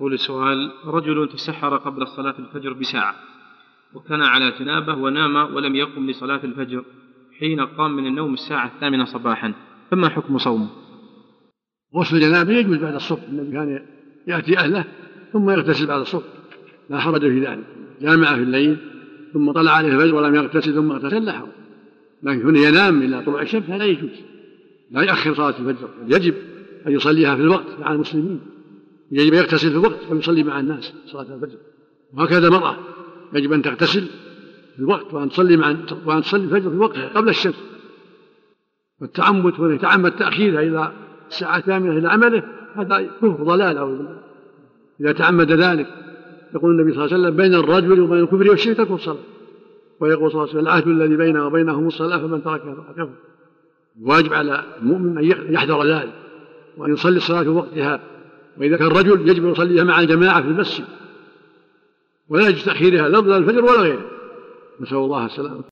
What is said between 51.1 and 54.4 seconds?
بينه وبينهم الصلاة فمن تركها فقد كفر. الواجب